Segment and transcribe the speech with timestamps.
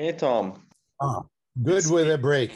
[0.00, 0.62] Hey, Tom.
[1.00, 1.22] Ah,
[1.62, 2.52] good with a break.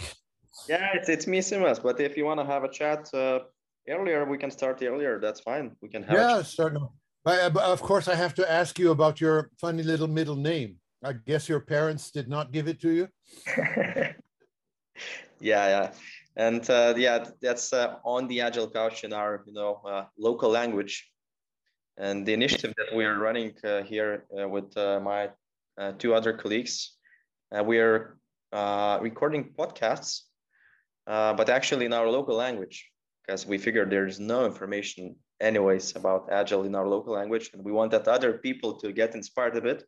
[0.69, 1.83] Yeah, it's, it's me, Simas.
[1.83, 3.41] But if you want to have a chat uh,
[3.89, 5.21] earlier, we can start earlier.
[5.21, 5.77] That's fine.
[5.83, 6.17] We can have.
[6.17, 6.93] Yeah, start now.
[7.25, 10.77] But, but of course, I have to ask you about your funny little middle name.
[11.03, 13.09] I guess your parents did not give it to you.
[13.57, 14.15] yeah,
[15.41, 15.93] yeah,
[16.37, 20.49] and uh, yeah, that's uh, on the Agile Couch in our you know uh, local
[20.51, 21.11] language,
[21.99, 24.75] and the initiative that we are running uh, here uh, with
[25.79, 26.97] uh, two other colleagues,
[27.65, 28.17] we are
[29.01, 30.23] recording podcasts,
[31.07, 32.91] but actually in our local language
[33.27, 37.73] because we figured there's no information anyways about agile in our local language and we
[37.73, 39.85] wanted other people to get inspired a bit.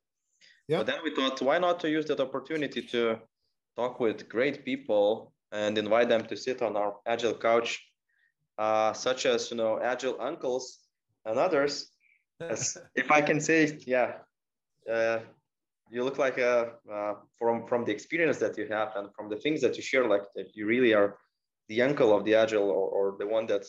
[0.69, 0.79] Yeah.
[0.79, 3.19] but then we thought why not to use that opportunity to
[3.77, 7.81] talk with great people and invite them to sit on our agile couch
[8.59, 10.81] uh, such as you know agile uncles
[11.25, 11.91] and others.
[12.41, 14.17] As, if i can say yeah
[14.93, 15.21] uh,
[15.91, 19.37] you look like a, uh, from from the experience that you have and from the
[19.37, 21.17] things that you share like that you really are
[21.69, 23.65] the uncle of the agile or, or the one that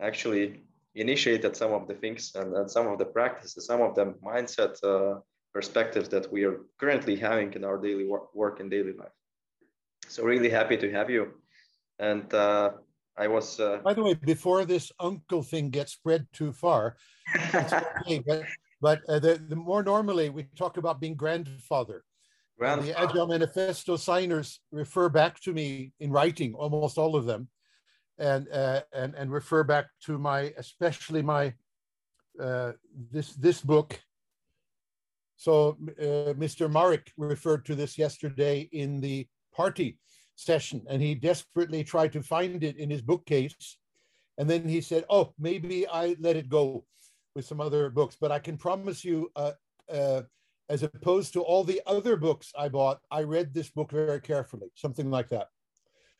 [0.00, 0.62] actually
[0.94, 4.74] initiated some of the things and, and some of the practices some of the mindset
[4.84, 5.20] uh,
[5.52, 9.16] perspectives that we are currently having in our daily work, work and daily life.
[10.06, 11.32] So really happy to have you.
[11.98, 12.72] And uh,
[13.18, 16.96] i was uh, by the way before this uncle thing gets spread too far
[17.54, 18.44] okay, but
[18.80, 22.04] but uh, the, the more normally we talk about being grandfather.
[22.58, 22.86] grandfather.
[22.86, 27.48] The Agile Manifesto signers refer back to me in writing, almost all of them,
[28.18, 31.54] and uh, and and refer back to my, especially my
[32.40, 32.72] uh,
[33.10, 34.00] this this book.
[35.36, 36.70] So uh, Mr.
[36.70, 39.98] Marek referred to this yesterday in the party
[40.34, 43.76] session, and he desperately tried to find it in his bookcase,
[44.36, 46.84] and then he said, "Oh, maybe I let it go."
[47.38, 49.52] With some other books, but I can promise you, uh,
[49.88, 50.22] uh,
[50.68, 54.70] as opposed to all the other books I bought, I read this book very carefully,
[54.74, 55.46] something like that.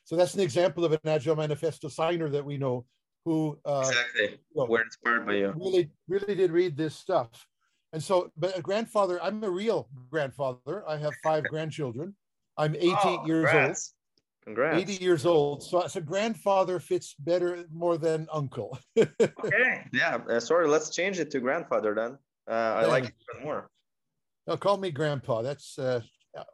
[0.05, 2.87] So that's an example of an Agile Manifesto signer that we know
[3.25, 5.53] who uh, exactly you know, we're inspired by you.
[5.57, 7.49] Really, really did read this stuff.
[7.93, 10.85] And so, but a grandfather, I'm a real grandfather.
[10.89, 12.15] I have five grandchildren.
[12.57, 13.95] I'm 18 oh, years congrats.
[14.49, 14.81] Congrats.
[14.81, 15.63] 80 years old.
[15.63, 18.79] So, so grandfather fits better more than uncle.
[18.99, 19.85] okay.
[19.93, 20.21] Yeah.
[20.27, 20.67] Uh, sorry.
[20.67, 22.17] Let's change it to grandfather then.
[22.51, 23.69] Uh, I like it even more.
[24.47, 25.43] No, call me grandpa.
[25.43, 26.01] That's uh,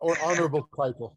[0.00, 1.16] or honorable title.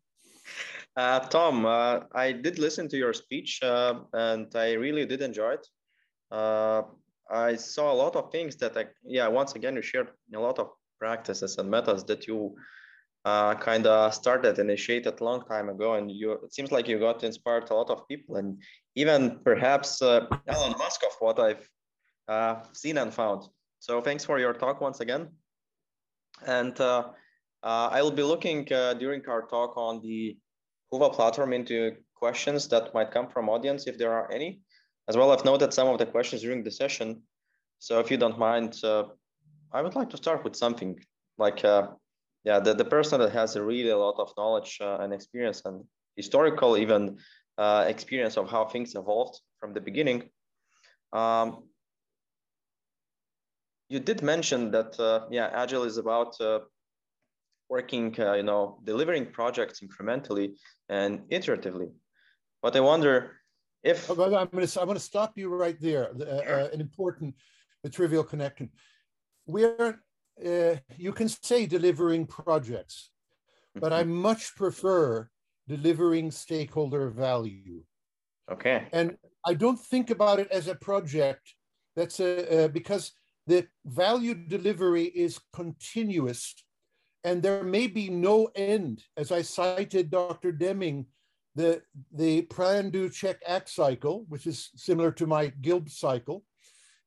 [0.96, 5.54] Uh, Tom, uh, I did listen to your speech uh, and I really did enjoy
[5.54, 5.68] it.
[6.30, 6.84] Uh,
[7.32, 10.60] I saw a lot of things that I, yeah, once again, you shared a lot
[10.60, 12.56] of practices and methods that you
[13.28, 17.24] uh, kind of started initiated long time ago and you it seems like you got
[17.30, 18.50] inspired a lot of people and
[18.96, 21.66] even perhaps uh, Elon Musk of what I've
[22.30, 23.42] uh, seen and found.
[23.80, 25.24] So thanks for your talk once again.
[26.46, 27.10] And uh,
[27.64, 30.38] uh, I will be looking uh, during our talk on the
[30.90, 34.62] Whova platform into questions that might come from audience if there are any,
[35.10, 37.22] as well I've noted some of the questions during the session.
[37.80, 38.80] So if you don't mind,
[39.74, 40.92] I would like to start with something
[41.38, 41.62] like
[42.48, 45.60] yeah, the, the person that has a really a lot of knowledge uh, and experience
[45.66, 45.84] and
[46.16, 47.18] historical even
[47.58, 50.20] uh, experience of how things evolved from the beginning.
[51.12, 51.48] Um,
[53.90, 56.60] you did mention that, uh, yeah, Agile is about uh,
[57.68, 60.48] working, uh, you know, delivering projects incrementally
[60.88, 61.90] and iteratively.
[62.64, 63.14] But I wonder
[63.84, 64.10] if...
[64.10, 64.40] I'm going to,
[64.82, 66.06] I'm going to stop you right there.
[66.12, 67.36] Uh, an important,
[67.92, 68.70] trivial connection.
[69.48, 70.00] We are
[70.46, 73.12] uh, you can say delivering projects,
[73.76, 74.14] but I mm-hmm.
[74.14, 75.30] much prefer
[75.68, 77.84] delivering stakeholder value.
[78.52, 78.88] Okay.
[78.94, 81.54] And I don't think about it as a project.
[81.96, 83.12] That's a, uh, because
[83.48, 86.54] the value delivery is continuous
[87.24, 89.04] and there may be no end.
[89.18, 90.52] As I cited Dr.
[90.52, 91.08] Deming,
[91.56, 91.82] the,
[92.14, 96.44] the plan, do, check, act cycle, which is similar to my GILB cycle,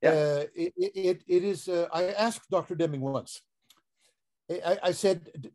[0.02, 2.74] Uh, it, it, it is, uh, I asked Dr.
[2.74, 3.42] Deming once,
[4.50, 5.50] I, I said,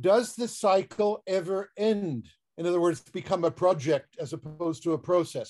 [0.00, 2.28] does the cycle ever end?
[2.58, 5.48] In other words, become a project as opposed to a process.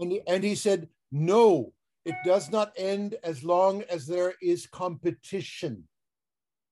[0.00, 1.72] And he, and he said, no,
[2.04, 5.84] it does not end as long as there is competition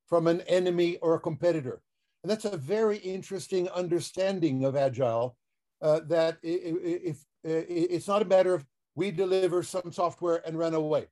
[0.07, 1.81] from an enemy or a competitor.
[2.23, 5.37] And that's a very interesting understanding of Agile,
[5.81, 10.59] uh, that if, if, if it's not a matter of we deliver some software and
[10.59, 11.07] run away.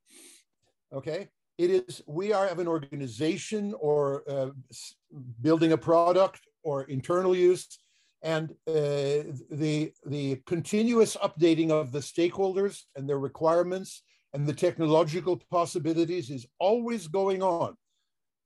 [0.93, 1.29] Okay.
[1.59, 4.51] It is, we are of an organization or uh,
[5.41, 7.67] building a product or internal use.
[8.23, 14.03] And uh, the, the continuous updating of the stakeholders and their requirements
[14.35, 17.77] and the technological possibilities is always going on.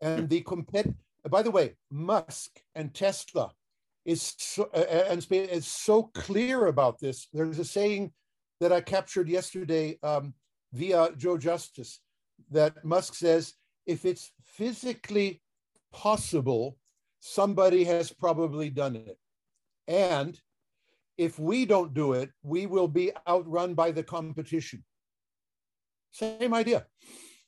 [0.00, 0.94] And the compet
[1.28, 3.52] by the way, Musk and Tesla
[4.04, 7.28] is so, uh, and is so clear about this.
[7.32, 8.12] There's a saying
[8.62, 10.34] that I captured yesterday um,
[10.72, 11.98] via Joe Justice
[12.52, 13.54] that Musk says,
[13.86, 15.42] if it's physically
[15.92, 16.78] possible,
[17.18, 19.18] somebody has probably done it.
[19.88, 20.40] And
[21.18, 24.84] if we don't do it, we will be outrun by the competition.
[26.12, 26.86] Same idea.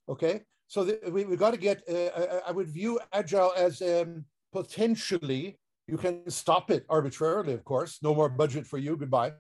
[0.09, 0.43] Okay.
[0.67, 5.61] So the, we, we got to get, uh, I would view agile as um, potentially,
[5.87, 9.33] you can stop it arbitrarily, of course, no more budget for you, goodbye.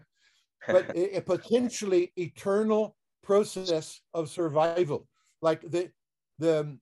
[0.66, 5.08] But a, a potentially eternal process of survival.
[5.42, 5.90] Like the,
[6.38, 6.78] the,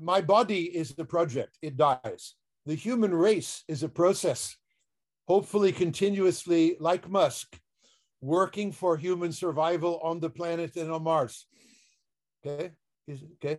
[0.00, 2.34] my body is the project, it dies.
[2.66, 4.56] The human race is a process,
[5.26, 7.58] hopefully continuously, like Musk,
[8.20, 11.46] working for human survival on the planet and on Mars.
[12.44, 12.72] Okay,
[13.06, 13.58] is okay.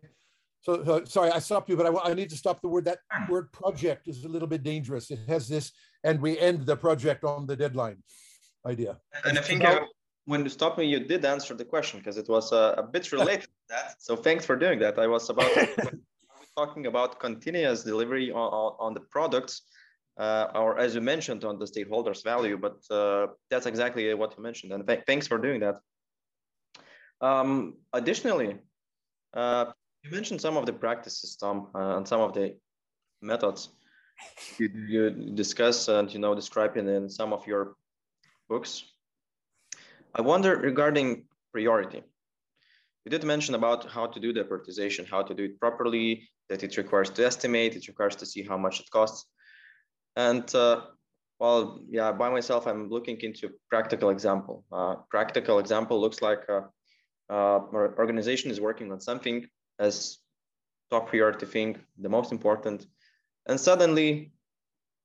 [0.62, 2.86] So, so, sorry, I stopped you, but I, I need to stop the word.
[2.86, 3.32] That hmm.
[3.32, 5.10] word project is a little bit dangerous.
[5.10, 5.72] It has this,
[6.04, 8.04] and we end the project on the deadline
[8.66, 8.98] idea.
[9.26, 9.82] And I think uh,
[10.26, 13.12] when you stopped me, you did answer the question because it was uh, a bit
[13.12, 13.96] related to that.
[14.00, 15.00] So thanks for doing that.
[15.00, 15.52] I was about
[16.56, 19.62] talking about continuous delivery on, on the products,
[20.18, 22.58] uh, or as you mentioned, on the stakeholders' value.
[22.58, 25.76] But uh, that's exactly what you mentioned, and th thanks for doing that.
[27.22, 27.50] Um,
[27.94, 28.52] additionally,
[29.34, 29.66] uh,
[30.04, 32.56] you mentioned some of the practices, Tom, uh, and some of the
[33.22, 33.70] methods
[34.58, 35.10] you, you
[35.44, 37.76] discuss and you know describe in, in some of your
[38.50, 38.84] books.
[40.14, 42.04] I wonder regarding priority.
[43.06, 46.64] You did mention about how to do the prioritization, how to do it properly, that
[46.64, 49.26] it requires to estimate, it requires to see how much it costs.
[50.16, 50.82] And uh,
[51.40, 54.66] well, yeah, by myself, I'm looking into practical example.
[54.72, 56.62] Uh, practical example looks like uh,
[57.30, 57.60] uh,
[58.04, 59.48] organization is working on something
[59.78, 60.18] as
[60.90, 62.88] top priority thing, the most important,
[63.48, 64.32] and suddenly,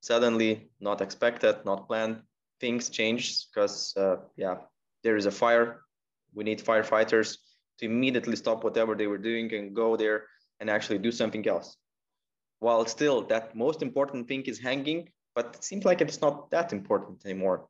[0.00, 2.22] suddenly, not expected, not planned,
[2.60, 4.56] things change because uh, yeah,
[5.02, 5.82] there is a fire.
[6.34, 7.36] We need firefighters
[7.78, 10.24] to immediately stop whatever they were doing and go there
[10.60, 11.76] and actually do something else.
[12.60, 16.72] While still that most important thing is hanging, but it seems like it's not that
[16.72, 17.66] important anymore.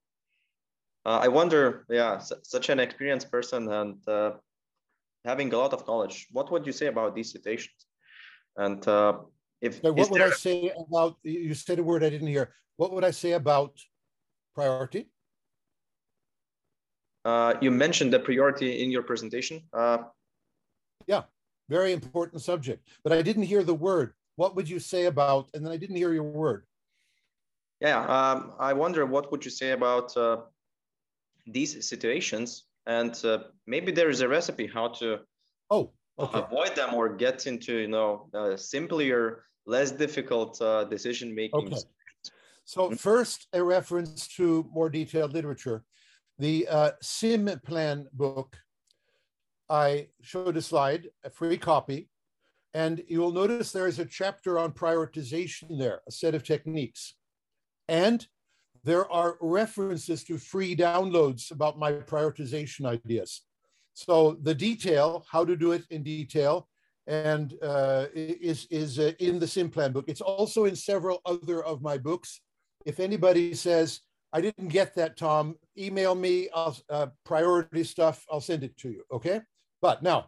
[1.06, 4.32] Uh, I wonder, yeah, such an experienced person and uh,
[5.25, 7.86] having a lot of knowledge, what would you say about these situations?
[8.56, 9.19] And uh,
[9.60, 10.28] if so what would there...
[10.28, 12.54] I say about you said a word I didn't hear.
[12.76, 13.72] What would I say about
[14.55, 15.09] priority?
[17.25, 19.62] Uh, you mentioned the priority in your presentation.
[19.73, 19.99] Uh,
[21.06, 21.23] yeah,
[21.69, 24.12] very important subject, but I didn't hear the word.
[24.37, 26.65] What would you say about, and then I didn't hear your word.
[27.81, 30.43] Yeah, um, I wonder what would you say about uh,
[31.47, 35.21] these situations and uh, maybe there is a recipe how to
[35.71, 36.41] oh okay.
[36.41, 41.77] avoid them or get into you know uh, simpler less difficult uh, decision making okay.
[42.64, 42.94] So mm-hmm.
[42.94, 45.84] first a reference to more detailed literature
[46.38, 48.56] the uh, sim plan book
[49.69, 52.08] i showed a slide a free copy
[52.75, 57.14] and you will notice there is a chapter on prioritization there a set of techniques
[57.88, 58.26] and
[58.84, 63.43] there are references to free downloads about my prioritization ideas.
[63.94, 66.69] So the detail, how to do it in detail,
[67.06, 70.05] and uh, is is uh, in the Simplan book.
[70.06, 72.40] It's also in several other of my books.
[72.84, 74.00] If anybody says
[74.32, 76.48] I didn't get that, Tom, email me.
[76.55, 78.24] I'll uh, priority stuff.
[78.31, 79.05] I'll send it to you.
[79.12, 79.41] Okay.
[79.81, 80.26] But now,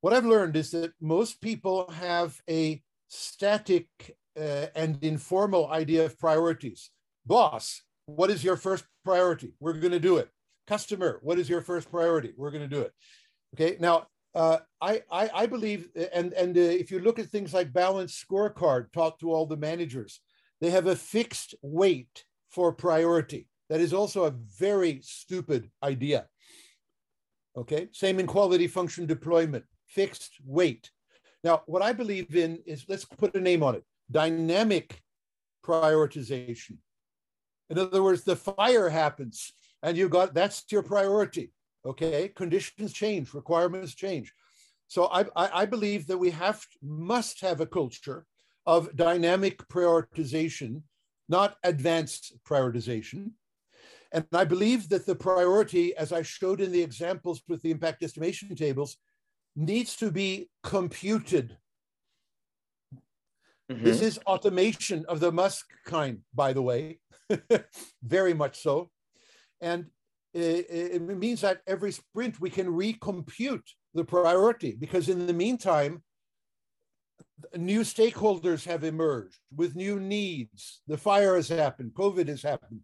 [0.00, 3.88] what I've learned is that most people have a static
[4.38, 6.90] uh, and informal idea of priorities
[7.26, 9.52] boss, what is your first priority?
[9.58, 10.28] We're going to do it.
[10.66, 12.32] Customer, what is your first priority?
[12.36, 12.92] We're going to do it.
[13.54, 13.76] Okay.
[13.80, 17.72] Now, uh, I, I, I believe, and and uh, if you look at things like
[17.72, 20.20] balanced scorecard, talk to all the managers,
[20.60, 23.48] they have a fixed weight for priority.
[23.68, 26.26] That is also a very stupid idea.
[27.56, 27.88] Okay.
[27.92, 30.90] Same in quality function deployment, fixed weight.
[31.42, 35.02] Now, what I believe in is let's put a name on it dynamic
[35.64, 36.78] prioritization.
[37.70, 41.52] In other words, the fire happens and you got that's your priority.
[41.84, 44.32] Okay, conditions change, requirements change.
[44.88, 48.26] So I, I, I believe that we have must have a culture
[48.66, 50.82] of dynamic prioritization,
[51.28, 53.30] not advanced prioritization.
[54.12, 58.02] And I believe that the priority, as I showed in the examples with the impact
[58.02, 58.96] estimation tables,
[59.54, 61.56] needs to be computed.
[63.70, 63.84] Mm-hmm.
[63.84, 66.98] This is automation of the Musk kind, by the way.
[68.02, 68.90] very much so.
[69.60, 69.86] And
[70.34, 73.62] it, it, means that every sprint we can recompute
[73.94, 76.02] the priority because in the meantime,
[77.56, 80.80] new stakeholders have emerged with new needs.
[80.86, 82.80] The fire has happened, COVID has happened.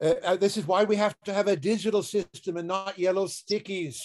[0.00, 3.26] Uh, uh, this is why we have to have a digital system and not yellow
[3.26, 3.98] stickies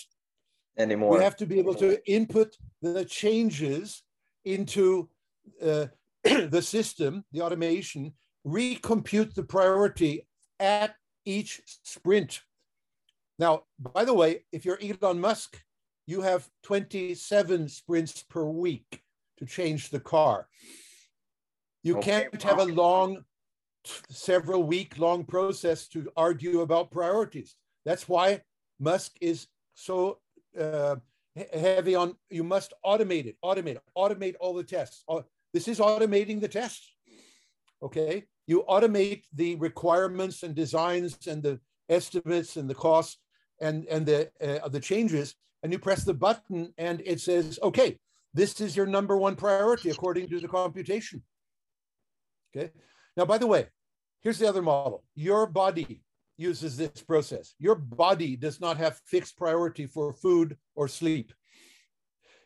[0.78, 1.18] anymore.
[1.18, 4.04] We have to be able to input the changes
[4.46, 5.10] into
[5.62, 5.88] uh,
[6.24, 8.14] the system, the automation,
[8.48, 10.28] recompute the priority
[10.60, 12.42] at each sprint.
[13.38, 15.62] Now, by the way, if you're Elon Musk,
[16.08, 19.04] you have 27 sprints per week
[19.42, 20.48] to change the car.
[21.84, 22.30] You okay.
[22.30, 23.26] can't have a long,
[24.10, 27.56] several week long process to argue about priorities.
[27.84, 28.42] That's why
[28.80, 30.20] Musk is so
[30.60, 30.98] uh,
[31.54, 35.04] heavy on you must automate it, automate it, automate all the tests.
[35.54, 36.82] This is automating the test.
[37.82, 43.18] Okay, you automate the requirements and designs and the estimates and the costs
[43.60, 45.34] and and the uh, the changes,
[45.64, 47.98] and you press the button and it says, okay,
[48.34, 51.24] this is your number one priority according to the computation.
[52.56, 52.72] Okay.
[53.18, 53.68] Now, by the way,
[54.22, 55.04] here's the other model.
[55.16, 56.02] Your body
[56.38, 57.54] uses this process.
[57.60, 61.34] Your body does not have fixed priority for food or sleep.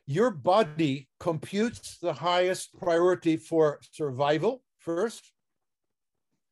[0.08, 5.32] Your body computes the highest priority for survival first.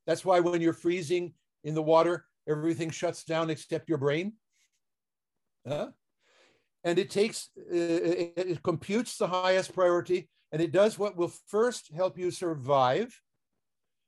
[0.08, 4.34] That's why when you're freezing in the water, everything shuts down except your brain.
[5.70, 5.88] Uh,
[6.84, 11.34] and it takes, uh, it, it computes the highest priority and it does what will
[11.48, 13.20] first help you survive.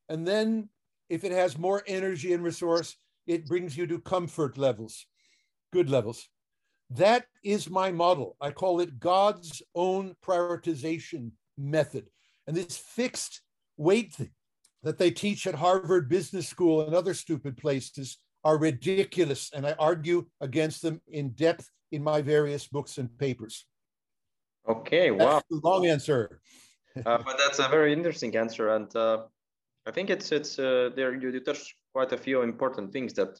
[0.09, 0.69] And then
[1.09, 2.95] if it has more energy and resource,
[3.27, 5.07] it brings you to comfort levels,
[5.73, 6.27] good levels.
[6.91, 8.35] That is my model.
[8.39, 12.05] I call it God's own prioritization method.
[12.45, 13.41] And this fixed
[13.77, 14.15] weight
[14.83, 19.49] that they teach at Harvard Business School and other stupid places are ridiculous.
[19.51, 23.65] And I argue against them in depth in my various books and papers.
[24.67, 25.41] Okay, wow.
[25.49, 26.39] long answer.
[27.05, 28.69] uh, but that's a very interesting answer.
[28.69, 29.23] And uh,
[29.85, 33.39] I think it's it's uh, there you, you touched quite a few important things that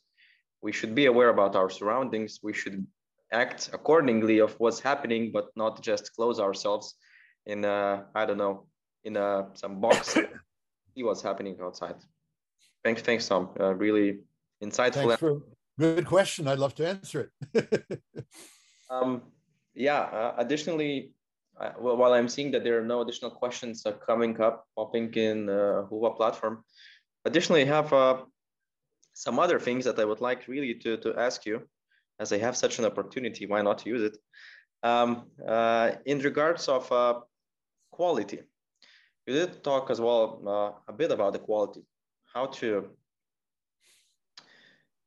[0.62, 2.40] we should be aware about our surroundings.
[2.42, 2.86] We should
[3.32, 6.96] act accordingly of what's happening, but not just close ourselves
[7.46, 8.68] in a, I don't know
[9.04, 10.14] in a, some box.
[10.96, 11.96] see what's happening outside.
[12.84, 13.50] Thanks, thanks, Tom.
[13.60, 14.20] Uh, really
[14.64, 15.08] insightful.
[15.08, 15.42] Thanks for
[15.80, 16.48] good question.
[16.48, 18.04] I'd love to answer it.
[18.90, 19.22] um,
[19.74, 20.02] yeah.
[20.02, 21.12] Uh, additionally,
[21.60, 25.50] uh, while I'm seeing that there are no additional questions uh, coming up, popping in
[25.50, 26.64] uh, Whova platform.
[27.24, 28.24] Additionally, I have uh,
[29.14, 31.68] some other things that I would like really to, to ask you,
[32.20, 34.18] as I have such an opportunity, why not use it?
[34.84, 37.22] Um, uh, in regards of uh,
[37.92, 38.42] quality,
[39.26, 41.82] you did talk as well a bit about the quality,
[42.32, 42.90] how to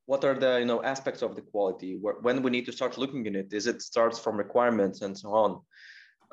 [0.09, 1.91] what are the you know aspects of the quality
[2.27, 5.29] when we need to start looking in it is it starts from requirements and so
[5.45, 5.61] on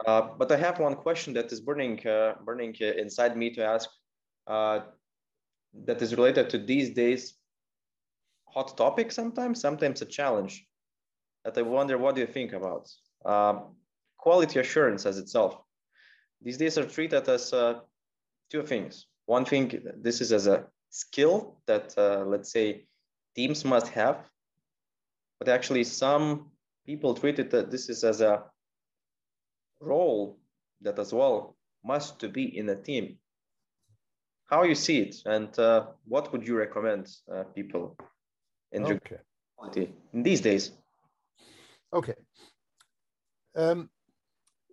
[0.06, 3.64] uh, but I have one question that is burning, uh, burning uh, inside me to
[3.64, 3.90] ask
[4.48, 4.80] uh,
[5.86, 7.36] that is related to these days
[8.54, 10.66] hot topic sometimes, sometimes a challenge
[11.44, 12.90] that I wonder what do you think about?
[13.24, 13.60] Uh,
[14.18, 15.58] quality assurance as itself.
[16.42, 17.52] These days are treated as
[18.52, 19.08] two things.
[19.26, 22.86] One thing, this is as a skill that let's say
[23.36, 24.18] teams must have,
[25.40, 26.52] but actually some
[26.86, 28.44] people treat it that this is as a
[29.80, 30.40] role
[30.82, 33.18] that as well must to be in a team.
[34.46, 37.98] How you see it, and uh, what would you recommend uh, people
[38.72, 39.18] in okay.
[39.58, 40.72] quality in these days?
[41.92, 42.14] Okay.
[43.56, 43.90] Um,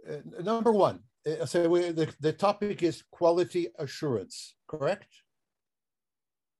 [0.08, 5.08] uh, number one, uh, so we, the, the topic is quality assurance, correct?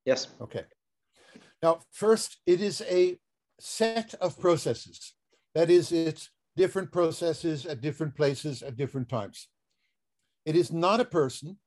[0.05, 0.29] Yes.
[0.41, 0.65] Okay.
[1.63, 3.19] Now, first, it is a
[3.61, 5.15] set of processes.
[5.55, 9.49] That is, it's different processes at different places at different times.
[10.45, 11.59] It is not a person.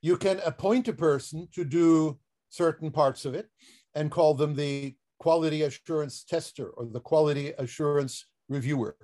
[0.00, 3.48] You can appoint a person to do certain parts of it
[3.94, 8.96] and call them the quality assurance tester or the quality assurance reviewer.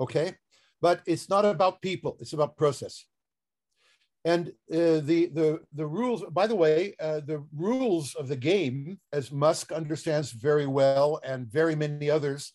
[0.00, 0.34] Okay.
[0.80, 3.04] But it's not about people, it's about process.
[4.24, 8.98] And uh, the, the, the rules, by the way, uh, the rules of the game,
[9.12, 12.52] as Musk understands very well and very many others,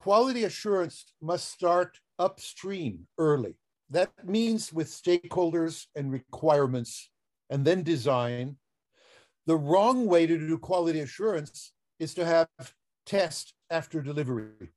[0.00, 3.54] quality assurance must start upstream early.
[3.90, 7.10] That means with stakeholders and requirements
[7.50, 8.56] and then design.
[9.46, 12.48] The wrong way to do quality assurance is to have
[13.06, 14.72] test after delivery.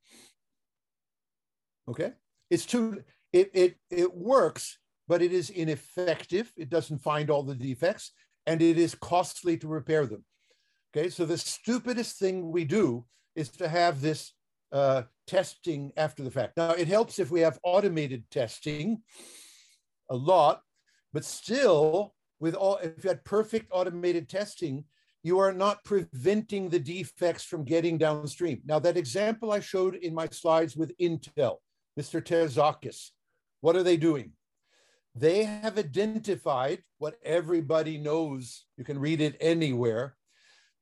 [1.90, 2.12] Okay?
[2.50, 4.78] It's too, it, it, it works,
[5.12, 6.54] but it is ineffective.
[6.56, 8.14] It doesn't find all the defects
[8.48, 10.24] and it is costly to repair them.
[10.96, 13.04] Okay, so the stupidest thing we do
[13.36, 14.32] is to have this
[14.72, 16.56] uh, testing after the fact.
[16.56, 19.02] Now, it helps if we have automated testing,
[20.10, 20.62] a lot,
[21.12, 24.86] but still, with all, if you had perfect automated testing,
[25.24, 28.62] you are not preventing the defects from getting downstream.
[28.64, 31.58] Now, that example I showed in my slides with Intel,
[32.00, 32.22] Mr.
[32.22, 33.10] Terzakis,
[33.60, 34.32] what are they doing?
[35.14, 40.16] They have identified what everybody knows, you can read it anywhere,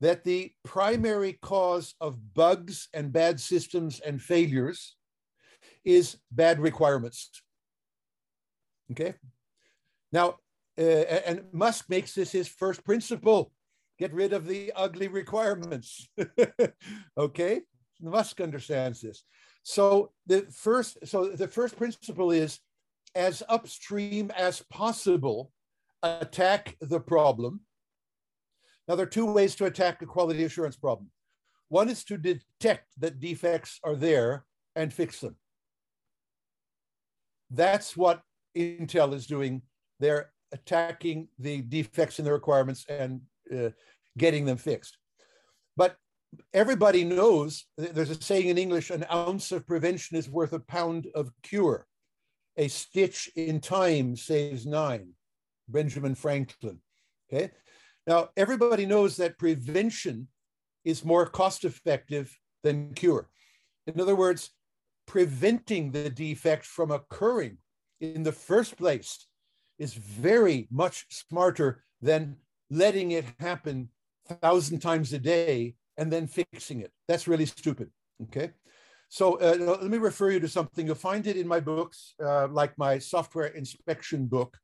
[0.01, 4.95] that the primary cause of bugs and bad systems and failures
[5.83, 7.41] is bad requirements.
[8.91, 9.15] Okay.
[10.11, 10.37] Now,
[10.77, 13.51] uh, and Musk makes this his first principle
[13.97, 16.07] get rid of the ugly requirements.
[17.17, 17.61] okay.
[18.01, 19.23] Musk understands this.
[19.63, 22.59] So the first, so the first principle is
[23.15, 25.51] as upstream as possible,
[26.03, 27.61] attack the problem.
[28.87, 31.09] Now, there are two ways to attack a quality assurance problem.
[31.69, 35.35] One is to detect that defects are there and fix them.
[37.51, 38.21] That's what
[38.57, 39.61] Intel is doing.
[39.99, 43.21] They're attacking the defects in the requirements and
[43.55, 43.69] uh,
[44.17, 44.97] getting them fixed.
[45.77, 45.95] But
[46.53, 51.07] everybody knows there's a saying in English an ounce of prevention is worth a pound
[51.15, 51.87] of cure.
[52.59, 55.13] A stitch in time saves nine.
[55.69, 56.79] Benjamin Franklin.
[57.31, 57.51] Okay.
[58.05, 60.27] Now, everybody knows that prevention
[60.83, 63.29] is more cost effective than cure.
[63.87, 64.49] In other words,
[65.07, 67.57] preventing the defect from occurring
[68.01, 69.27] in the first place
[69.77, 72.35] is very much smarter than
[72.69, 73.89] letting it happen
[74.41, 76.91] thousand times a day and then fixing it.
[77.07, 77.89] That's really stupid.
[78.23, 78.51] Okay.
[79.09, 80.85] So uh, let me refer you to something.
[80.85, 84.57] You'll find it in my books, uh, like my software inspection book.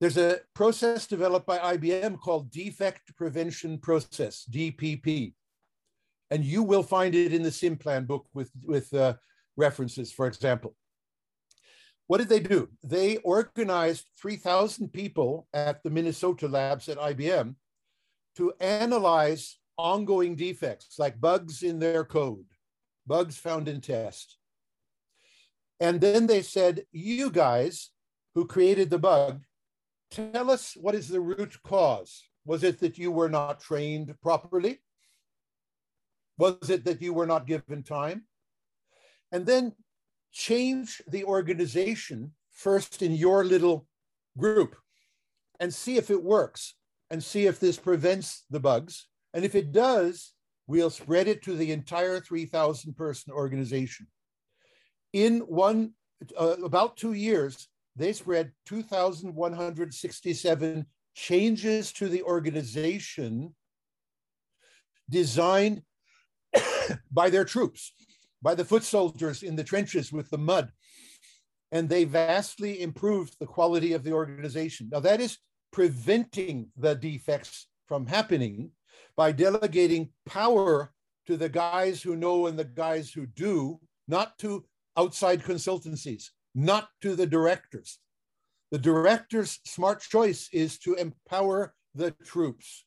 [0.00, 5.34] There's a process developed by IBM called Defect Prevention Process, DPP.
[6.30, 9.14] And you will find it in the SimPlan book with, with uh,
[9.56, 10.74] references, for example.
[12.06, 12.68] What did they do?
[12.82, 17.54] They organized 3,000 people at the Minnesota labs at IBM
[18.36, 22.46] to analyze ongoing defects like bugs in their code,
[23.06, 24.38] bugs found in test.
[25.80, 27.90] And then they said, You guys
[28.34, 29.42] who created the bug,
[30.10, 32.22] tell us what is the root cause.
[32.44, 34.80] Was it that you were not trained properly?
[36.38, 38.24] Was it that you were not given time?
[39.32, 39.72] And then
[40.32, 43.86] change the organization first in your little
[44.36, 44.76] group
[45.60, 46.74] and see if it works
[47.10, 49.06] and see if this prevents the bugs.
[49.32, 50.32] And if it does,
[50.66, 54.06] we'll spread it to the entire 3,000 person organization.
[55.12, 55.92] In one,
[56.38, 63.54] uh, about two years, they spread 2,167 changes to the organization
[65.08, 65.82] designed
[67.12, 67.92] by their troops
[68.44, 70.70] by the foot soldiers in the trenches with the mud.
[71.72, 74.90] And they vastly improved the quality of the organization.
[74.92, 75.38] Now, that is
[75.72, 78.70] preventing the defects from happening
[79.16, 80.92] by delegating power
[81.26, 84.64] to the guys who know and the guys who do, not to
[84.96, 87.98] outside consultancies, not to the directors.
[88.70, 92.84] The director's smart choice is to empower the troops.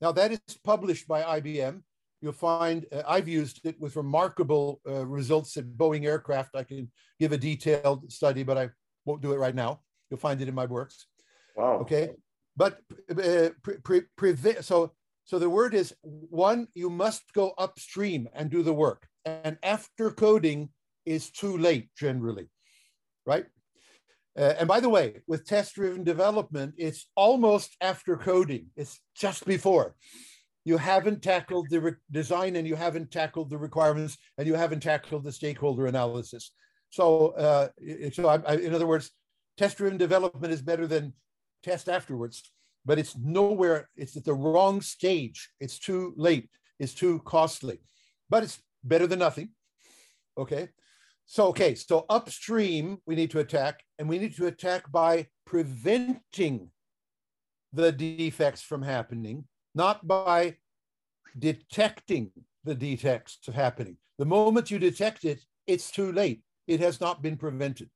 [0.00, 1.82] Now, that is published by IBM
[2.24, 6.56] you'll find uh, I've used it with remarkable uh, results at Boeing aircraft.
[6.56, 8.70] I can give a detailed study, but I
[9.04, 9.80] won't do it right now.
[10.08, 11.06] You'll find it in my works.
[11.54, 11.80] Wow.
[11.82, 12.12] Okay.
[12.56, 14.92] But uh, pre, pre, so
[15.24, 16.68] so the word is one.
[16.74, 20.70] You must go upstream and do the work, and after coding
[21.04, 22.48] is too late generally,
[23.26, 23.46] right?
[24.36, 28.66] Uh, and by the way, with test-driven development, it's almost after coding.
[28.76, 29.94] It's just before
[30.64, 35.22] you haven't tackled the design and you haven't tackled the requirements and you haven't tackled
[35.22, 36.52] the stakeholder analysis.
[36.90, 37.68] So, uh,
[38.12, 39.10] so I, I, in other words,
[39.58, 41.12] test-driven development is better than
[41.62, 42.50] test afterwards,
[42.84, 43.88] but it's nowhere.
[43.96, 45.50] It's at the wrong stage.
[45.60, 46.48] It's too late.
[46.78, 47.80] It's too costly,
[48.28, 49.50] but it's better than nothing.
[50.36, 50.68] Okay.
[51.26, 51.74] So, okay.
[51.74, 56.70] So upstream, we need to attack, and we need to attack by preventing
[57.72, 59.44] the defects from happening
[59.74, 60.56] not by
[61.38, 62.30] detecting
[62.62, 63.96] the defects happening.
[64.18, 66.42] The moment you detect it, it's too late.
[66.66, 67.90] It has not been prevented.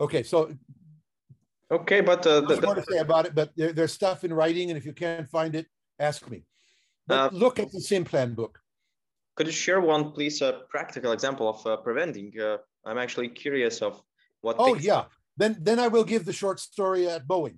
[0.00, 0.54] Okay, so
[1.72, 4.70] okay, but uh, the, more to say about it, but there, there's stuff in writing,
[4.70, 5.66] and if you can't find it,
[5.98, 6.44] ask me.
[7.06, 8.58] But uh, look at the SimPlan book.
[9.34, 12.32] Could you share one, please, a practical example of uh, preventing?
[12.38, 14.00] Uh, I'm actually curious of
[14.42, 14.56] what.
[14.58, 15.04] Oh yeah,
[15.36, 17.56] then then I will give the short story at Boeing.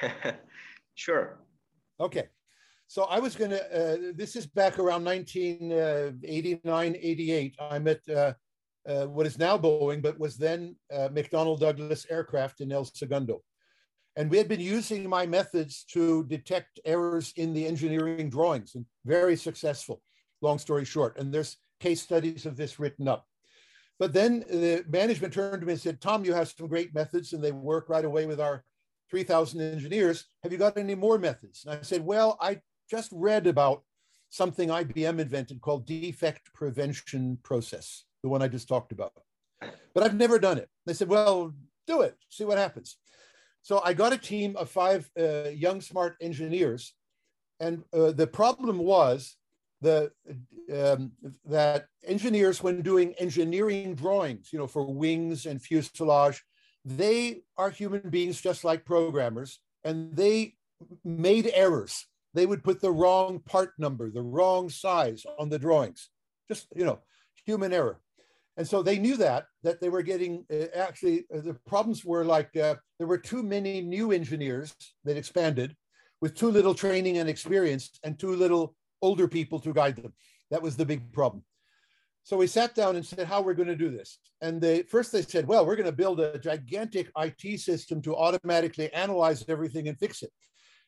[0.94, 1.40] sure.
[2.00, 2.28] Okay.
[2.88, 7.56] So I was going to, uh, this is back around 1989, uh, 88.
[7.58, 8.32] I'm at uh,
[8.86, 13.42] uh, what is now Boeing, but was then uh, McDonnell Douglas Aircraft in El Segundo.
[14.16, 18.86] And we had been using my methods to detect errors in the engineering drawings and
[19.04, 20.00] very successful,
[20.40, 21.18] long story short.
[21.18, 23.26] And there's case studies of this written up.
[23.98, 27.32] But then the management turned to me and said, Tom, you have some great methods
[27.32, 28.64] and they work right away with our
[29.10, 30.24] 3,000 engineers.
[30.42, 31.64] Have you got any more methods?
[31.64, 33.82] And I said, well, I just read about
[34.30, 39.12] something IBM invented called defect prevention process, the one I just talked about.
[39.94, 40.68] But I've never done it.
[40.84, 41.54] They said, well,
[41.86, 42.98] do it, see what happens.
[43.62, 46.92] So I got a team of five uh, young, smart engineers.
[47.60, 49.36] And uh, the problem was
[49.80, 50.10] the,
[50.74, 51.12] um,
[51.44, 56.42] that engineers, when doing engineering drawings, you know, for wings and fuselage,
[56.84, 60.54] they are human beings just like programmers, and they
[61.04, 62.06] made errors.
[62.34, 66.10] They would put the wrong part number, the wrong size on the drawings,
[66.48, 66.98] just, you know,
[67.44, 68.00] human error.
[68.56, 72.24] And so they knew that, that they were getting, uh, actually, uh, the problems were
[72.24, 75.76] like uh, there were too many new engineers that expanded
[76.22, 80.14] with too little training and experience and too little older people to guide them.
[80.50, 81.44] That was the big problem.
[82.22, 84.18] So we sat down and said, how we're going to do this.
[84.40, 88.16] And they first they said, well, we're going to build a gigantic IT system to
[88.16, 90.32] automatically analyze everything and fix it.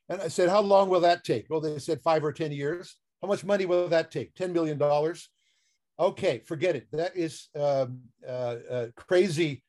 [0.09, 1.47] And I said, how long will that take?
[1.49, 2.97] Well, they said five or 10 years.
[3.23, 4.35] How much money will that take?
[4.35, 4.79] $10 million.
[6.01, 6.87] Okay, forget it.
[6.93, 9.63] That is um, uh, uh, crazy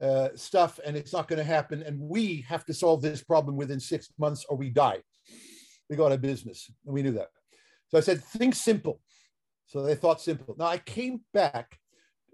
[0.00, 1.82] uh, stuff and it's not going to happen.
[1.82, 5.00] And we have to solve this problem within six months or we die.
[5.90, 6.70] We go out of business.
[6.86, 7.28] And we knew that.
[7.88, 9.00] So I said, think simple.
[9.66, 10.54] So they thought simple.
[10.58, 11.78] Now I came back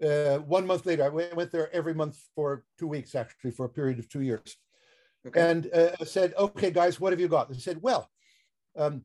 [0.03, 1.03] uh, one month later.
[1.03, 4.57] I went there every month for two weeks, actually, for a period of two years.
[5.27, 5.39] Okay.
[5.39, 7.49] And uh, I said, okay, guys, what have you got?
[7.49, 8.09] They said, well,
[8.77, 9.03] um,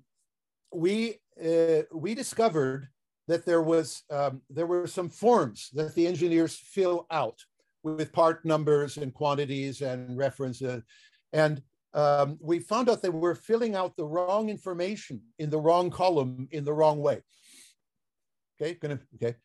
[0.73, 2.89] we uh, we discovered
[3.29, 7.39] that there was um, there were some forms that the engineers fill out
[7.83, 10.83] with part numbers and quantities and references,
[11.33, 11.63] and
[11.95, 16.47] um, we found out they were filling out the wrong information in the wrong column
[16.51, 17.23] in the wrong way.
[18.61, 19.37] Okay, gonna, okay.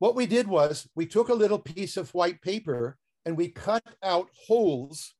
[0.00, 3.84] What we did was we took a little piece of white paper and we cut
[4.02, 5.14] out holes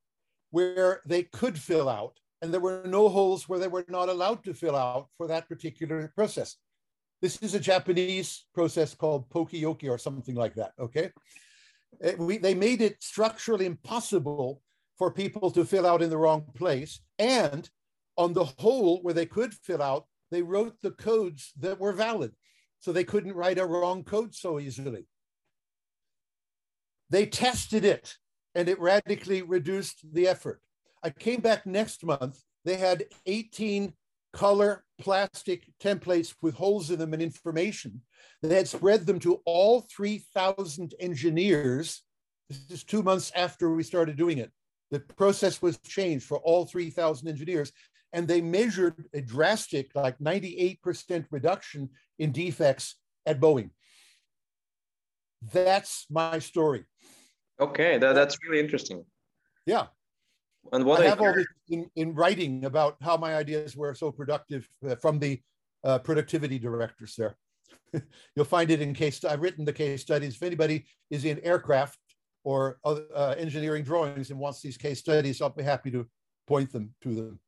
[0.50, 4.42] where they could fill out, and there were no holes where they were not allowed
[4.44, 6.56] to fill out for that particular process.
[7.20, 11.10] This is a Japanese process called poka-yoke or something like that, okay?
[12.00, 14.62] It, we, they made it structurally impossible
[14.96, 17.00] for people to fill out in the wrong place.
[17.18, 17.68] And
[18.16, 22.32] on the hole where they could fill out, they wrote the codes that were valid.
[22.80, 25.06] So they couldn't write a wrong code so easily.
[27.10, 28.16] They tested it
[28.54, 30.60] and it radically reduced the effort.
[31.02, 32.40] I came back next month.
[32.64, 33.92] They had 18
[34.32, 38.02] color plastic templates with holes in them and information.
[38.42, 42.02] They had spread them to all 3,000 engineers.
[42.48, 44.50] This is two months after we started doing it.
[44.90, 47.72] The process was changed for all 3,000 engineers,
[48.12, 53.70] and they measured a drastic, like 98% reduction in defects at Boeing.
[55.52, 56.84] That's my story.
[57.60, 59.04] Okay, that, that's really interesting.
[59.66, 59.86] Yeah.
[60.72, 63.94] And what I, I have all this in, in, writing about how my ideas were
[63.94, 65.40] so productive uh, from the
[65.84, 67.36] uh, productivity directors there.
[68.36, 70.36] You'll find it in case, I've written the case studies.
[70.36, 71.98] If anybody is in aircraft
[72.44, 76.06] or uh, engineering drawings and wants these case studies, I'll be happy to
[76.46, 77.40] point them to them.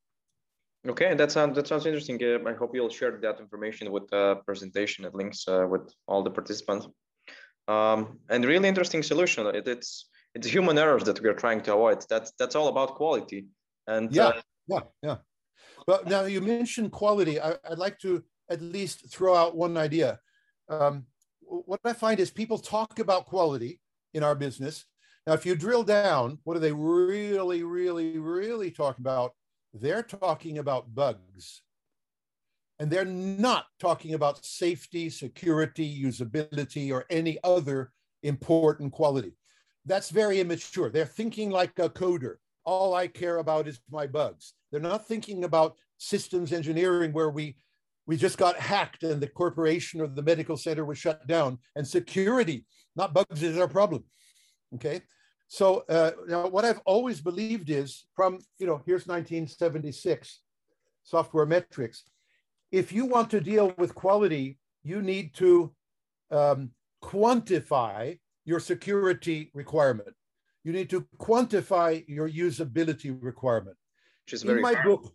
[0.88, 2.18] Okay, that sounds that sounds interesting.
[2.22, 6.24] Uh, I hope you'll share that information with the presentation and links uh, with all
[6.24, 6.88] the participants.
[7.68, 9.46] Um, and really interesting solution.
[9.46, 12.04] It, it's it's human errors that we're trying to avoid.
[12.08, 13.46] That's that's all about quality.
[13.86, 15.16] And yeah, uh, yeah, yeah.
[15.86, 17.40] But now you mentioned quality.
[17.40, 20.20] I, would like to at least throw out one idea.
[20.68, 21.06] Um,
[21.40, 23.80] what I find is people talk about quality
[24.14, 24.84] in our business.
[25.26, 29.32] Now, if you drill down, what are they really, really, really talking about?
[29.72, 31.62] They're talking about bugs.
[32.78, 37.92] And they're not talking about safety, security, usability, or any other
[38.22, 39.34] important quality.
[39.84, 40.90] That's very immature.
[40.90, 42.36] They're thinking like a coder.
[42.64, 44.54] All I care about is my bugs.
[44.70, 47.56] They're not thinking about systems engineering where we
[48.06, 51.86] we just got hacked and the corporation or the medical center was shut down and
[51.86, 52.64] security,
[52.96, 54.04] not bugs is our problem.
[54.74, 55.02] Okay.
[55.46, 60.40] So uh, now what I've always believed is from, you know, here's 1976,
[61.04, 62.04] software metrics.
[62.72, 65.72] If you want to deal with quality, you need to
[66.30, 66.70] um,
[67.04, 70.14] quantify your security requirement.
[70.64, 73.76] You need to quantify your usability requirement.
[74.26, 75.12] Which is very in my book,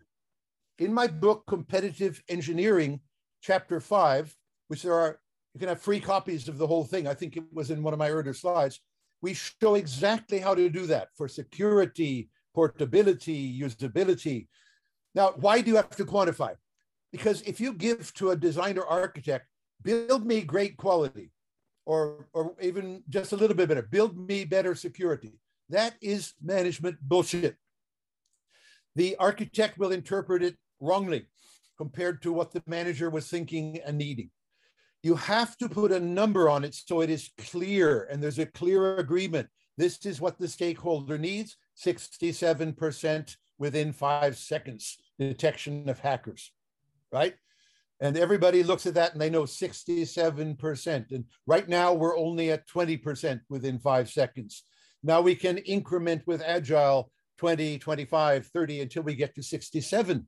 [0.79, 2.99] in my book, Competitive Engineering,
[3.41, 4.35] chapter five,
[4.67, 5.19] which there are
[5.53, 7.07] you can have free copies of the whole thing.
[7.07, 8.79] I think it was in one of my earlier slides.
[9.21, 14.47] We show exactly how to do that for security, portability, usability.
[15.15, 16.55] Now, why do you have to quantify?
[17.11, 19.47] Because if you give to a designer architect,
[19.81, 21.31] build me great quality,
[21.88, 25.39] or, or even just a little bit better, build me better security.
[25.69, 27.56] That is management bullshit.
[28.97, 31.28] The architect will interpret it wrongly
[31.78, 34.32] compared to what the manager was thinking and needing.
[35.02, 38.45] You have to put a number on it so it is clear and there's a
[38.45, 39.47] clear agreement.
[39.78, 46.52] This is what the stakeholder needs 67% within five seconds detection of hackers,
[47.13, 47.36] right?
[47.99, 51.12] And everybody looks at that and they know 67%.
[51.12, 54.63] And right now we're only at 20% within five seconds.
[55.03, 60.27] Now we can increment with Agile 20, 25, 30 until we get to 67.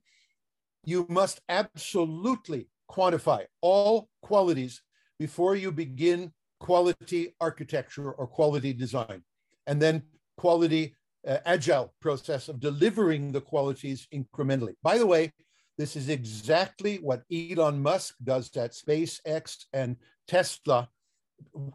[0.86, 4.82] You must absolutely quantify all qualities
[5.19, 9.23] before you begin quality architecture or quality design.
[9.67, 10.03] And then
[10.38, 10.95] quality
[11.27, 14.73] uh, agile process of delivering the qualities incrementally.
[14.82, 15.34] By the way,
[15.79, 19.95] this is exactly what Elon Musk does at SpaceX and
[20.27, 20.89] Tesla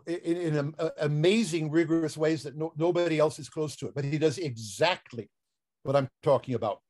[0.06, 3.94] in, in amazing, rigorous ways that no, nobody else is close to it.
[3.94, 5.30] But he does exactly
[5.84, 6.80] what I'm talking about.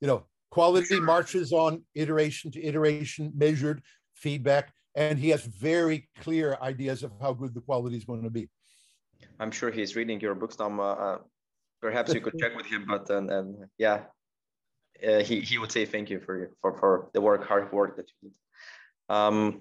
[0.00, 3.82] You know, quality marches on iteration to iteration, measured
[4.14, 8.30] feedback, and he has very clear ideas of how good the quality is going to
[8.30, 8.48] be.
[9.40, 10.78] I'm sure he's reading your books, Tom.
[10.78, 11.18] Uh, uh
[11.80, 14.02] perhaps you could check with him, but and, and yeah,
[15.06, 18.06] uh, he, he would say thank you for, for, for the work, hard work that
[18.10, 18.38] you did.
[19.08, 19.60] Um,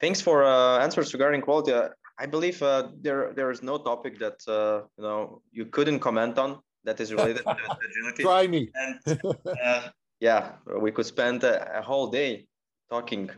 [0.00, 1.72] thanks for uh, answers regarding quality.
[1.72, 6.00] Uh, I believe uh, there there is no topic that uh, you know you couldn't
[6.00, 8.22] comment on that is related to agility.
[8.30, 8.70] Try me.
[8.74, 9.20] And,
[9.62, 9.88] uh,
[10.20, 12.46] yeah, we could spend a, a whole day
[12.88, 13.28] talking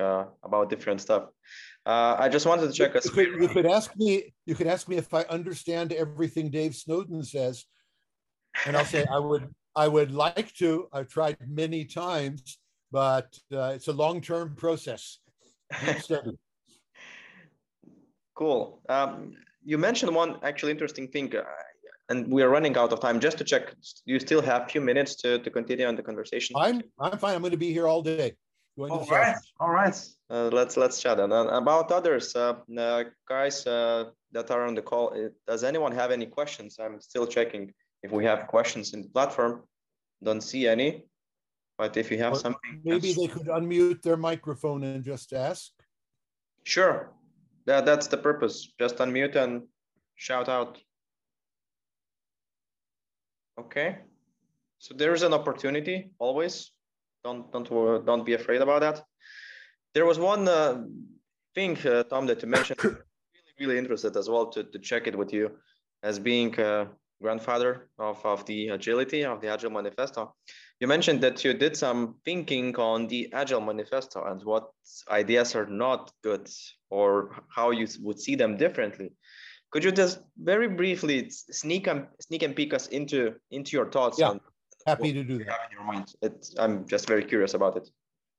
[0.45, 1.25] about different stuff.
[1.87, 2.95] I just wanted to check.
[2.95, 4.33] You, could, you could ask me.
[4.47, 7.65] You could ask me if I understand everything Dave Snowden says,
[8.65, 10.89] and I'll say I would I would like to.
[10.93, 12.59] I've tried many times,
[12.91, 15.21] but uh, it's a long-term process.
[18.35, 18.83] cool.
[18.89, 21.45] Um, you mentioned one actually interesting thing, uh,
[22.09, 23.21] and we are running out of time.
[23.21, 23.73] Just to check,
[24.05, 26.57] you still have a few minutes to, to continue on the conversation.
[26.59, 27.37] I'm I'm fine.
[27.37, 28.35] I'm going to be here all day.
[28.77, 29.97] all right, all right.
[30.29, 31.21] Uh, let's let's chat.
[31.21, 35.07] And about others, uh, uh, guys uh, that are on the call,
[35.47, 36.79] does anyone have any questions?
[36.81, 39.63] I'm still checking if we have questions in the platform,
[40.23, 41.05] don't see any.
[41.77, 45.71] But if you have or something, maybe they could unmute their microphone and just ask.
[46.65, 47.13] Sure,
[47.67, 48.73] that that's the purpose.
[48.81, 49.63] Just unmute and
[50.17, 50.79] shout out.
[53.61, 53.99] Okay,
[54.79, 56.73] so there is an opportunity always.
[57.23, 59.05] Don't don't don't be afraid about that.
[59.95, 60.85] There was one uh,
[61.55, 62.83] thing, uh, Tom, that you mentioned.
[62.85, 63.03] really,
[63.61, 65.51] really interested as well to, to check it with you
[66.03, 66.87] as being uh,
[67.21, 70.35] grandfather of, of the agility of the agile manifesto.
[70.81, 74.71] You mentioned that you did some thinking on the agile manifesto and what
[75.11, 76.49] ideas are not good
[76.91, 79.13] or how you would see them differently.
[79.71, 84.19] Could you just very briefly sneak and sneak and peek us into into your thoughts
[84.19, 84.35] yeah
[84.87, 85.59] happy to do that.
[85.67, 86.07] in your mind.
[86.23, 87.91] It's, i'm just very curious about it.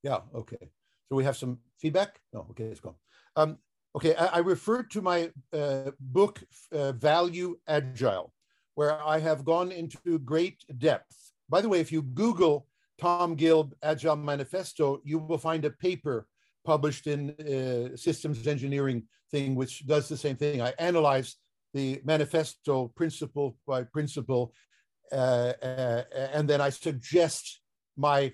[0.02, 0.72] Yeah okay.
[1.10, 2.20] So we have some feedback?
[2.34, 2.96] No okay let's go
[3.36, 3.60] um,
[3.96, 8.34] okay I, I referred to my uh, book uh, value agile
[8.80, 11.34] where I have gone into great depth.
[11.50, 12.66] By the way, if you Google
[12.98, 16.28] Tom Gilb Agile Manifesto, you will find a paper
[16.64, 20.62] published in uh, systems engineering thing, which does the same thing.
[20.62, 21.36] I analyze
[21.74, 24.54] the manifesto principle by principle,
[25.12, 26.04] uh, uh,
[26.38, 27.60] and then I suggest
[27.98, 28.32] my,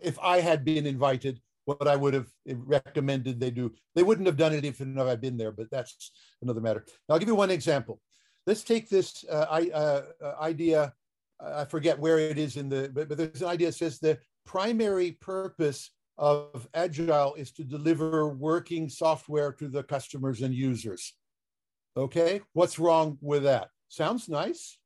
[0.00, 3.74] if I had been invited, what I would have recommended they do.
[3.96, 6.84] They wouldn't have done it if I'd been there, but that's another matter.
[6.86, 8.00] Now, I'll give you one example
[8.48, 10.94] let's take this uh, I, uh, uh, idea.
[11.38, 14.18] I forget where it is in the, but, but there's an idea that says the
[14.46, 21.12] primary purpose of Agile is to deliver working software to the customers and users.
[21.96, 23.68] Okay, what's wrong with that?
[23.88, 24.78] Sounds nice.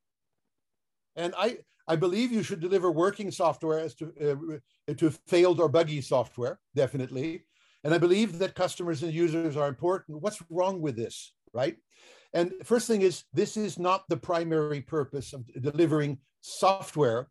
[1.15, 5.69] And I, I believe you should deliver working software as to, uh, to failed or
[5.69, 7.45] buggy software, definitely.
[7.85, 10.21] And I believe that customers and users are important.
[10.21, 11.77] What's wrong with this, right?
[12.35, 17.29] And first thing is, this is not the primary purpose of delivering software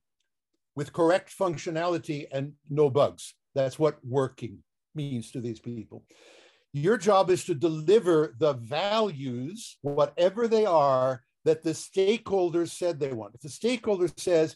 [0.76, 3.34] with correct functionality and no bugs.
[3.56, 4.60] That's what working
[4.96, 6.04] means to these people.
[6.74, 13.12] Your job is to deliver the values, whatever they are, that the stakeholders said they
[13.12, 13.36] want.
[13.36, 14.56] If the stakeholder says,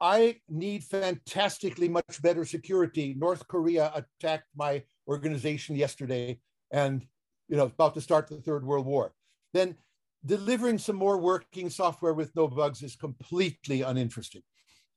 [0.00, 3.14] I need fantastically much better security.
[3.18, 7.06] North Korea attacked my organization yesterday and
[7.48, 9.12] you know, about to start the Third World War,
[9.52, 9.76] then
[10.24, 14.42] delivering some more working software with no bugs is completely uninteresting.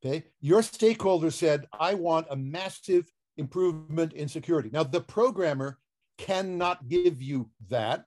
[0.03, 0.25] Okay.
[0.39, 4.69] Your stakeholder said, I want a massive improvement in security.
[4.71, 5.77] Now, the programmer
[6.17, 8.05] cannot give you that.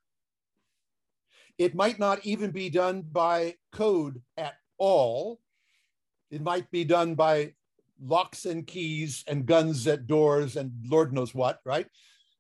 [1.57, 5.40] It might not even be done by code at all.
[6.30, 7.54] It might be done by
[8.02, 11.87] locks and keys and guns at doors and Lord knows what, right?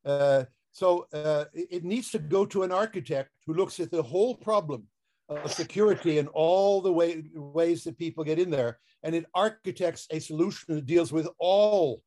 [0.04, 4.34] Uh, so uh, it needs to go to an architect who looks at the whole
[4.34, 4.82] problem
[5.28, 10.08] of security and all the way, ways that people get in there, and it architects
[10.10, 12.02] a solution that deals with all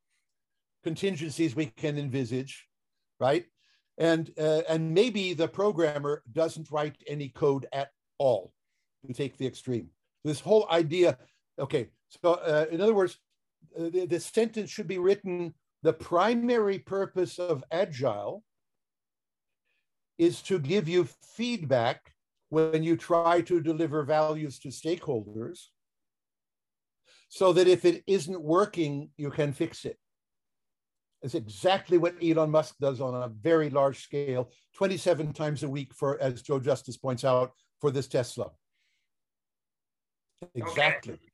[0.83, 2.67] contingencies we can envisage,
[3.21, 3.45] right?
[3.97, 8.51] And uh, and maybe the programmer doesn't write any code at all.
[9.07, 9.87] To take the extreme,
[10.25, 11.17] this whole idea.
[11.57, 11.87] Okay,
[12.21, 13.17] so uh, in other words,
[13.79, 15.53] uh, the, the sentence should be written:
[15.83, 18.43] the primary purpose of agile
[20.17, 22.13] is to give you feedback
[22.49, 25.65] when you try to deliver values to stakeholders
[27.29, 29.97] so that if it isn't working, you can fix it.
[31.21, 35.93] It's exactly what Elon Musk does on a very large scale, 27 times a week
[35.93, 37.51] for, as Joe Justice points out,
[37.81, 38.51] for this Tesla.
[40.55, 41.13] Exactly.
[41.13, 41.26] Okay.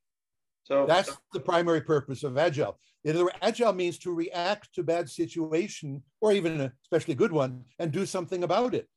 [0.63, 2.80] So that's so, the primary purpose of agile.
[3.04, 7.32] In other words, agile means to react to bad situation or even a especially good
[7.32, 8.88] one and do something about it.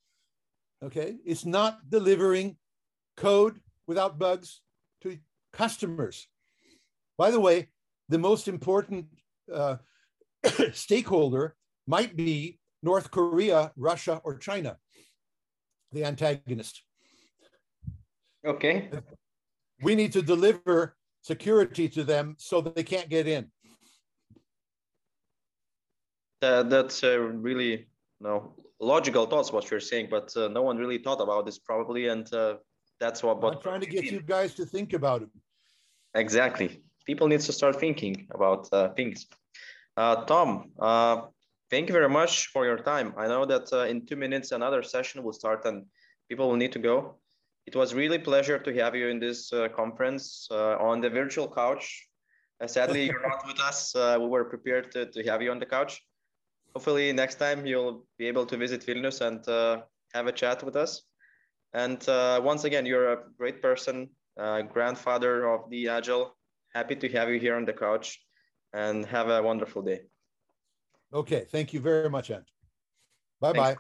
[0.85, 2.57] Okay, it's not delivering
[3.17, 4.61] code without bugs
[5.03, 5.19] to
[5.53, 6.29] customers.
[7.19, 7.69] By the way,
[8.09, 9.07] the most important
[9.53, 9.77] uh,
[10.73, 14.77] stakeholder might be North Korea, Russia, or China,
[15.93, 16.83] the antagonist.
[18.47, 18.91] Okay.
[19.83, 20.96] We need to deliver
[21.27, 23.45] security to them so that they can't get in.
[26.41, 27.73] Uh, that's uh, really
[28.21, 31.59] you know, logical thoughts what you're saying, but uh, no one really thought about this
[31.59, 32.55] probably, and uh,
[33.01, 33.43] that's what.
[33.43, 35.31] I'm trying to get you guys to think about it.
[36.15, 36.69] Exactly,
[37.07, 39.27] people need to start thinking about uh, things.
[39.97, 40.49] Uh, Tom,
[41.71, 43.09] thank you very much for your time.
[43.17, 45.87] I know that in two minutes another session will start, and
[46.29, 47.17] people will need to go.
[47.67, 51.49] It was really pleasure to have you in this uh, conference uh, on the virtual
[51.49, 52.07] couch.
[52.61, 53.95] Uh, sadly, you're not with us.
[53.95, 56.01] Uh, we were prepared to, to have you on the couch.
[56.75, 59.83] Hopefully next time you'll be able to visit Vilnius and uh,
[60.15, 61.03] have a chat with us.
[61.73, 66.37] And uh, once again, you're a great person, grandfather of the Agile.
[66.73, 68.21] Happy to have you here on the couch
[68.73, 70.03] and have a wonderful day.
[71.13, 72.49] Okay, thank you very much, Ant.
[73.41, 73.77] Bye-bye.